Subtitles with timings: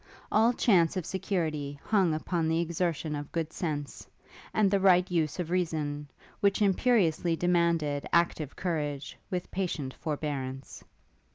[0.31, 4.07] All chance of security hung upon the exertion of good sense,
[4.51, 6.07] and the right use of reason,
[6.39, 10.83] which imperiously demanded active courage with patient forbearance.